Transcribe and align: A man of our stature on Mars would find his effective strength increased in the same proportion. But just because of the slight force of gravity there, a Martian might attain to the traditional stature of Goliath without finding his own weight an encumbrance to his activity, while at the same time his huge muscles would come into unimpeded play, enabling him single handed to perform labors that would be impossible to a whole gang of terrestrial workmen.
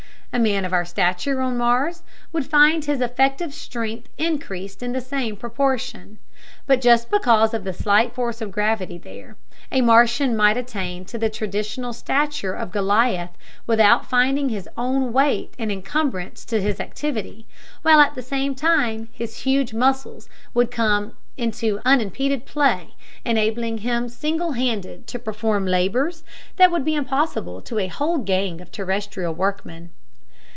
A 0.33 0.39
man 0.39 0.63
of 0.63 0.71
our 0.71 0.85
stature 0.85 1.41
on 1.41 1.57
Mars 1.57 2.03
would 2.31 2.45
find 2.47 2.85
his 2.85 3.01
effective 3.01 3.53
strength 3.53 4.07
increased 4.17 4.81
in 4.81 4.93
the 4.93 5.01
same 5.01 5.35
proportion. 5.35 6.19
But 6.65 6.79
just 6.79 7.11
because 7.11 7.53
of 7.53 7.65
the 7.65 7.73
slight 7.73 8.15
force 8.15 8.39
of 8.39 8.49
gravity 8.49 8.97
there, 8.97 9.35
a 9.73 9.81
Martian 9.81 10.37
might 10.37 10.55
attain 10.55 11.03
to 11.03 11.17
the 11.17 11.29
traditional 11.29 11.91
stature 11.91 12.53
of 12.53 12.71
Goliath 12.71 13.31
without 13.67 14.05
finding 14.09 14.47
his 14.47 14.69
own 14.77 15.11
weight 15.11 15.53
an 15.59 15.69
encumbrance 15.69 16.45
to 16.45 16.61
his 16.61 16.79
activity, 16.79 17.45
while 17.81 17.99
at 17.99 18.15
the 18.15 18.21
same 18.21 18.55
time 18.55 19.09
his 19.11 19.39
huge 19.39 19.73
muscles 19.73 20.29
would 20.53 20.71
come 20.71 21.11
into 21.35 21.81
unimpeded 21.83 22.45
play, 22.45 22.95
enabling 23.25 23.79
him 23.79 24.07
single 24.07 24.53
handed 24.53 25.07
to 25.07 25.19
perform 25.19 25.65
labors 25.65 26.23
that 26.55 26.71
would 26.71 26.85
be 26.85 26.95
impossible 26.95 27.61
to 27.63 27.79
a 27.79 27.87
whole 27.87 28.19
gang 28.19 28.61
of 28.61 28.71
terrestrial 28.71 29.33
workmen. 29.33 29.89